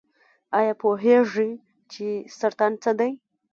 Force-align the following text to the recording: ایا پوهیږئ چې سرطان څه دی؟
ایا 0.57 0.73
پوهیږئ 0.81 1.51
چې 1.91 2.07
سرطان 2.39 2.73
څه 2.83 2.91
دی؟ 2.99 3.11